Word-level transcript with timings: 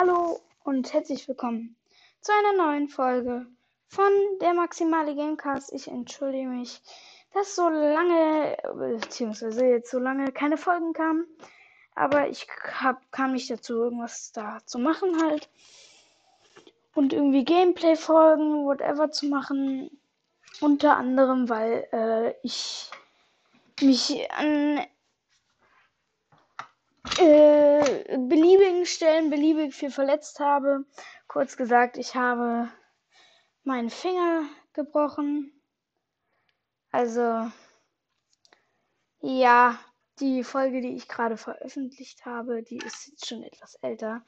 Hallo 0.00 0.40
und 0.62 0.92
herzlich 0.92 1.26
willkommen 1.26 1.74
zu 2.20 2.30
einer 2.30 2.64
neuen 2.64 2.88
Folge 2.88 3.46
von 3.88 4.12
der 4.40 4.54
Maximale 4.54 5.16
Gamecast. 5.16 5.72
Ich 5.72 5.88
entschuldige 5.88 6.46
mich, 6.46 6.80
dass 7.32 7.56
so 7.56 7.68
lange, 7.68 8.56
beziehungsweise 8.74 9.66
jetzt 9.66 9.90
so 9.90 9.98
lange 9.98 10.30
keine 10.30 10.56
Folgen 10.56 10.92
kamen. 10.92 11.26
Aber 11.96 12.28
ich 12.28 12.46
hab, 12.80 13.10
kam 13.10 13.32
nicht 13.32 13.50
dazu, 13.50 13.74
irgendwas 13.74 14.30
da 14.30 14.58
zu 14.66 14.78
machen 14.78 15.20
halt. 15.20 15.48
Und 16.94 17.12
irgendwie 17.12 17.44
Gameplay-Folgen, 17.44 18.66
whatever 18.66 19.10
zu 19.10 19.26
machen. 19.26 19.90
Unter 20.60 20.96
anderem, 20.96 21.48
weil 21.48 21.88
äh, 21.92 22.34
ich 22.44 22.88
mich 23.80 24.30
an 24.30 24.80
äh, 27.18 28.18
beliebigen 28.18 28.86
Stellen 28.86 29.30
beliebig 29.30 29.74
viel 29.74 29.90
verletzt 29.90 30.40
habe. 30.40 30.84
Kurz 31.26 31.56
gesagt, 31.56 31.96
ich 31.96 32.14
habe 32.14 32.68
meinen 33.64 33.90
Finger 33.90 34.44
gebrochen. 34.72 35.52
Also, 36.90 37.50
ja, 39.20 39.78
die 40.20 40.42
Folge, 40.44 40.80
die 40.80 40.94
ich 40.96 41.08
gerade 41.08 41.36
veröffentlicht 41.36 42.24
habe, 42.24 42.62
die 42.62 42.78
ist 42.78 43.08
jetzt 43.08 43.26
schon 43.26 43.42
etwas 43.42 43.74
älter. 43.76 44.22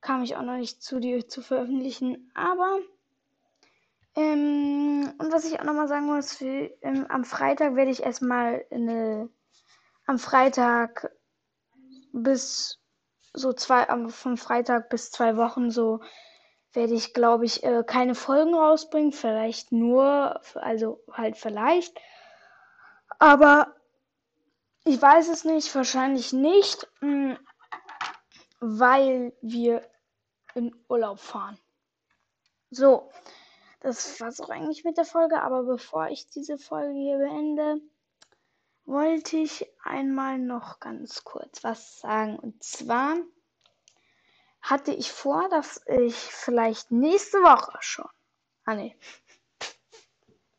Kam 0.00 0.22
ich 0.22 0.36
auch 0.36 0.42
noch 0.42 0.56
nicht 0.56 0.82
zu, 0.82 1.00
die 1.00 1.26
zu 1.26 1.42
veröffentlichen. 1.42 2.30
Aber, 2.34 2.78
ähm, 4.16 5.12
und 5.18 5.32
was 5.32 5.44
ich 5.44 5.60
auch 5.60 5.64
nochmal 5.64 5.88
sagen 5.88 6.06
muss, 6.06 6.34
für, 6.34 6.70
ähm, 6.82 7.06
am 7.08 7.24
Freitag 7.24 7.76
werde 7.76 7.90
ich 7.90 8.02
erstmal 8.02 8.64
eine, 8.70 9.28
am 10.06 10.18
Freitag 10.18 11.10
bis 12.12 12.78
so 13.34 13.52
zwei, 13.52 13.86
vom 14.08 14.36
Freitag 14.36 14.88
bis 14.90 15.10
zwei 15.10 15.36
Wochen 15.36 15.70
so 15.70 16.00
werde 16.74 16.94
ich, 16.94 17.12
glaube 17.12 17.44
ich, 17.44 17.62
äh, 17.64 17.84
keine 17.86 18.14
Folgen 18.14 18.54
rausbringen. 18.54 19.12
Vielleicht 19.12 19.72
nur, 19.72 20.40
also 20.54 21.02
halt 21.12 21.36
vielleicht. 21.36 21.98
Aber 23.18 23.74
ich 24.84 25.00
weiß 25.00 25.28
es 25.28 25.44
nicht, 25.44 25.74
wahrscheinlich 25.74 26.32
nicht, 26.32 26.88
mh, 27.00 27.36
hm, 27.36 27.38
weil 28.60 29.32
wir 29.42 29.82
in 30.54 30.74
Urlaub 30.88 31.18
fahren. 31.18 31.58
So, 32.70 33.10
das 33.80 34.20
war's 34.20 34.40
auch 34.40 34.50
eigentlich 34.50 34.84
mit 34.84 34.96
der 34.96 35.04
Folge. 35.04 35.42
Aber 35.42 35.64
bevor 35.64 36.08
ich 36.08 36.28
diese 36.28 36.58
Folge 36.58 36.94
hier 36.94 37.18
beende, 37.18 37.80
wollte 38.84 39.36
ich 39.36 39.66
einmal 39.82 40.38
noch 40.38 40.80
ganz 40.80 41.24
kurz 41.24 41.64
was 41.64 42.00
sagen. 42.00 42.38
Und 42.38 42.62
zwar 42.62 43.16
hatte 44.60 44.92
ich 44.92 45.10
vor, 45.10 45.48
dass 45.50 45.80
ich 45.86 46.14
vielleicht 46.14 46.90
nächste 46.90 47.38
Woche 47.38 47.76
schon. 47.80 48.08
Ah, 48.64 48.74
nee. 48.74 48.96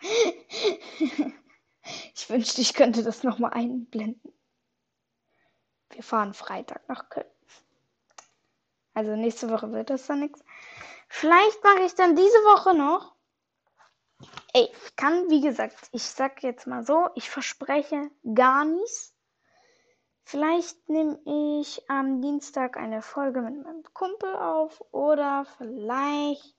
ich 2.14 2.30
wünschte, 2.30 2.60
ich 2.60 2.74
könnte 2.74 3.02
das 3.02 3.24
nochmal 3.24 3.52
einblenden. 3.52 4.32
Wir 5.90 6.02
fahren 6.02 6.34
Freitag 6.34 6.88
nach 6.88 7.08
Köln. 7.08 7.26
Also 8.94 9.16
nächste 9.16 9.50
Woche 9.50 9.72
wird 9.72 9.90
das 9.90 10.06
dann 10.06 10.20
nichts. 10.20 10.44
Vielleicht 11.08 11.62
mache 11.64 11.82
ich 11.82 11.94
dann 11.94 12.14
diese 12.14 12.38
Woche 12.44 12.74
noch 12.76 13.17
Ey, 14.54 14.68
ich 14.72 14.96
kann, 14.96 15.28
wie 15.30 15.40
gesagt, 15.40 15.76
ich 15.92 16.02
sag 16.02 16.42
jetzt 16.42 16.66
mal 16.66 16.84
so, 16.84 17.08
ich 17.14 17.28
verspreche 17.28 18.10
gar 18.34 18.64
nichts. 18.64 19.14
Vielleicht 20.24 20.88
nehme 20.88 21.18
ich 21.60 21.88
am 21.88 22.20
Dienstag 22.20 22.76
eine 22.76 23.02
Folge 23.02 23.40
mit 23.40 23.62
meinem 23.62 23.82
Kumpel 23.94 24.34
auf 24.34 24.82
oder 24.92 25.46
vielleicht 25.56 26.54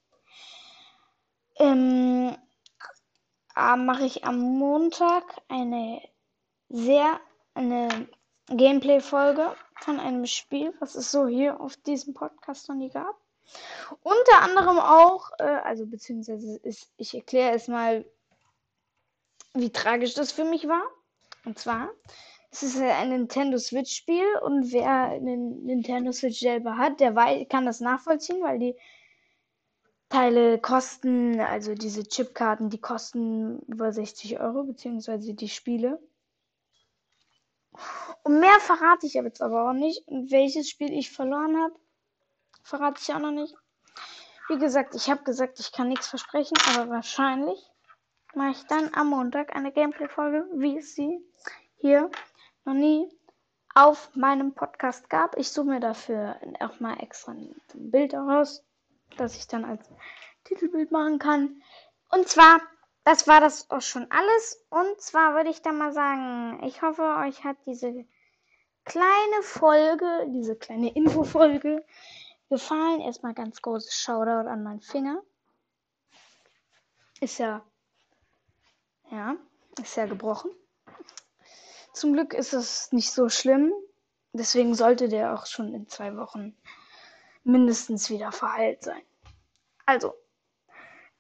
ähm, 1.58 2.36
äh, 3.56 3.76
mache 3.76 4.06
ich 4.06 4.24
am 4.24 4.40
Montag 4.40 5.24
eine 5.50 6.02
sehr 6.70 7.20
eine 7.54 8.08
Gameplay-Folge 8.48 9.56
von 9.82 10.00
einem 10.00 10.26
Spiel, 10.26 10.74
was 10.80 10.96
es 10.96 11.12
so 11.12 11.28
hier 11.28 11.60
auf 11.60 11.76
diesem 11.78 12.14
Podcast 12.14 12.70
noch 12.70 12.76
nie 12.76 12.90
gab. 12.90 13.16
Unter 14.04 14.42
anderem 14.42 14.80
auch, 14.80 15.32
äh, 15.40 15.44
also 15.44 15.86
beziehungsweise 15.86 16.58
ist, 16.64 16.92
ich 16.98 17.14
erkläre 17.14 17.56
es 17.56 17.68
mal, 17.68 18.06
wie 19.54 19.72
tragisch 19.72 20.14
das 20.14 20.32
für 20.32 20.46
mich 20.46 20.68
war. 20.68 20.84
Und 21.46 21.58
zwar, 21.58 21.90
es 22.52 22.64
ist 22.64 22.80
ein 22.80 23.10
Nintendo 23.10 23.58
Switch 23.58 23.96
Spiel 23.96 24.26
und 24.42 24.72
wer 24.72 24.90
einen 24.90 25.66
Nintendo 25.66 26.12
Switch 26.12 26.40
selber 26.40 26.78
hat, 26.78 27.00
der 27.00 27.14
kann 27.46 27.66
das 27.66 27.80
nachvollziehen, 27.80 28.42
weil 28.42 28.60
die 28.60 28.76
Teile 30.10 30.58
kosten, 30.60 31.40
also 31.40 31.76
diese 31.76 32.04
Chipkarten, 32.04 32.70
die 32.70 32.82
kosten 32.82 33.60
über 33.68 33.94
60 33.94 34.40
Euro, 34.40 34.64
beziehungsweise 34.64 35.36
die 35.36 35.50
Spiele. 35.50 36.00
Und 38.24 38.40
mehr 38.40 38.60
verrate 38.60 39.06
ich 39.06 39.14
jetzt 39.14 39.42
aber 39.42 39.70
auch 39.70 39.74
nicht. 39.74 40.04
Welches 40.08 40.68
Spiel 40.68 40.92
ich 40.92 41.12
verloren 41.12 41.58
habe, 41.58 41.76
verrate 42.70 43.02
ich 43.02 43.14
auch 43.14 43.20
noch 43.20 43.32
nicht. 43.32 43.56
Wie 44.48 44.58
gesagt, 44.58 44.96
ich 44.96 45.10
habe 45.10 45.24
gesagt, 45.24 45.60
ich 45.60 45.72
kann 45.72 45.90
nichts 45.90 46.08
versprechen, 46.08 46.58
aber 46.70 46.90
wahrscheinlich 46.90 47.60
mache 48.34 48.52
ich 48.52 48.64
dann 48.68 48.94
am 48.94 49.08
Montag 49.08 49.56
eine 49.56 49.72
Gameplay-Folge, 49.72 50.48
wie 50.54 50.78
es 50.78 50.96
sie 50.96 51.20
hier 51.78 52.10
noch 52.66 52.74
nie 52.74 53.10
auf 53.76 54.16
meinem 54.16 54.54
Podcast 54.54 55.10
gab. 55.10 55.38
Ich 55.38 55.52
suche 55.52 55.68
mir 55.68 55.80
dafür 55.80 56.36
auch 56.60 56.80
mal 56.80 56.98
extra 57.00 57.34
ein 57.34 57.56
Bild 57.74 58.14
heraus, 58.14 58.64
das 59.18 59.36
ich 59.36 59.48
dann 59.48 59.66
als 59.66 59.88
Titelbild 60.44 60.92
machen 60.92 61.20
kann. 61.20 61.62
Und 62.12 62.28
zwar, 62.28 62.62
das 63.04 63.28
war 63.28 63.40
das 63.42 63.70
auch 63.70 63.82
schon 63.82 64.08
alles. 64.12 64.66
Und 64.70 65.00
zwar 65.02 65.36
würde 65.36 65.50
ich 65.50 65.62
dann 65.62 65.78
mal 65.78 65.94
sagen, 65.94 66.64
ich 66.64 66.82
hoffe, 66.82 67.04
euch 67.20 67.44
hat 67.44 67.58
diese 67.66 68.06
kleine 68.86 69.44
Folge, 69.44 70.28
diese 70.30 70.56
kleine 70.56 70.94
Infofolge 70.96 71.86
gefallen. 72.50 73.02
Erstmal 73.02 73.34
ganz 73.34 73.62
großes 73.62 73.94
Shoutout 73.94 74.50
an 74.50 74.64
meinen 74.64 74.82
Finger. 74.82 75.22
Ist 77.22 77.38
ja, 77.38 77.64
ja, 79.12 79.36
ist 79.82 79.96
ja 79.96 80.06
gebrochen. 80.06 80.52
Zum 81.94 82.14
Glück 82.14 82.34
ist 82.34 82.54
es 82.54 82.92
nicht 82.92 83.12
so 83.12 83.30
schlimm. 83.30 83.74
Deswegen 84.32 84.76
sollte 84.76 85.10
der 85.10 85.34
auch 85.34 85.46
schon 85.46 85.74
in 85.74 85.88
zwei 85.88 86.16
Wochen 86.16 86.56
mindestens 87.44 88.10
wieder 88.10 88.32
verheilt 88.32 88.84
sein. 88.84 89.02
Also, 89.86 90.14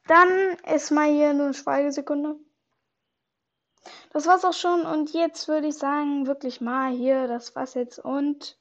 dann 0.07 0.29
ist 0.73 0.91
mal 0.91 1.09
hier 1.09 1.33
nur 1.33 1.45
eine 1.45 1.53
Schweigesekunde. 1.53 2.35
Das 4.11 4.27
war's 4.27 4.45
auch 4.45 4.53
schon 4.53 4.85
und 4.85 5.13
jetzt 5.13 5.47
würde 5.47 5.67
ich 5.67 5.77
sagen, 5.77 6.27
wirklich 6.27 6.61
mal 6.61 6.91
hier, 6.91 7.27
das 7.27 7.55
war's 7.55 7.73
jetzt 7.73 7.99
und 7.99 8.57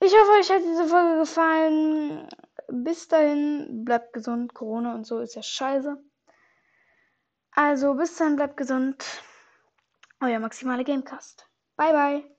ich 0.00 0.12
hoffe, 0.12 0.32
euch 0.38 0.50
hat 0.50 0.62
diese 0.62 0.86
Folge 0.86 1.18
gefallen. 1.20 2.28
Bis 2.68 3.08
dahin, 3.08 3.84
bleibt 3.84 4.12
gesund. 4.12 4.54
Corona 4.54 4.94
und 4.94 5.06
so 5.06 5.20
ist 5.20 5.34
ja 5.34 5.42
scheiße. 5.42 5.96
Also, 7.52 7.94
bis 7.94 8.16
dann, 8.16 8.36
bleibt 8.36 8.56
gesund. 8.56 9.04
Euer 10.20 10.38
maximale 10.38 10.84
Gamecast. 10.84 11.48
Bye, 11.76 11.92
bye. 11.92 12.37